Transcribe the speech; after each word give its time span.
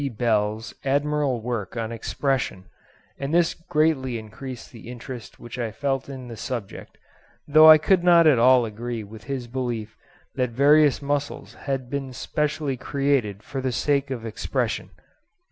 Bell's 0.17 0.73
admirable 0.83 1.41
work 1.43 1.77
on 1.77 1.91
expression, 1.91 2.65
and 3.19 3.31
this 3.31 3.53
greatly 3.53 4.17
increased 4.17 4.71
the 4.71 4.89
interest 4.89 5.39
which 5.39 5.59
I 5.59 5.69
felt 5.71 6.09
in 6.09 6.27
the 6.27 6.35
subject, 6.35 6.97
though 7.47 7.69
I 7.69 7.77
could 7.77 8.03
not 8.03 8.25
at 8.25 8.39
all 8.39 8.65
agree 8.65 9.03
with 9.03 9.25
his 9.25 9.45
belief 9.45 9.95
that 10.33 10.49
various 10.49 11.03
muscles 11.03 11.53
had 11.53 11.87
been 11.91 12.13
specially 12.13 12.77
created 12.77 13.43
for 13.43 13.61
the 13.61 13.71
sake 13.71 14.09
of 14.09 14.25
expression. 14.25 14.89